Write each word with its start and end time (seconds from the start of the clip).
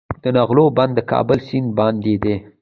د 0.23 0.25
نغلو 0.35 0.65
بند 0.77 0.93
د 0.95 0.99
کابل 1.11 1.39
سیند 1.47 1.69
باندې 1.79 2.13
دی 2.23 2.35